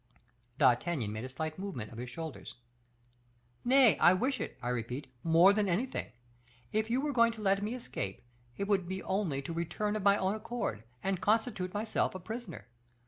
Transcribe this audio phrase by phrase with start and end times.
[0.57, 2.55] D'Artagnan made a slight movement of his shoulders.
[3.63, 6.07] "Nay, I wish it, I repeat, more than anything;
[6.71, 8.23] if you were to let me escape,
[8.57, 12.65] it would be only to return of my own accord, and constitute myself a prisoner.